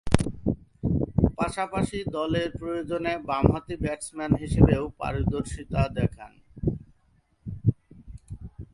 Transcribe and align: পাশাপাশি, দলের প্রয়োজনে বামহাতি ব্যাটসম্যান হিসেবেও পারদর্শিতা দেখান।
পাশাপাশি, 1.39 1.99
দলের 2.17 2.49
প্রয়োজনে 2.59 3.13
বামহাতি 3.29 3.75
ব্যাটসম্যান 3.83 4.31
হিসেবেও 4.35 4.83
পারদর্শিতা 4.99 5.81
দেখান। 5.97 6.33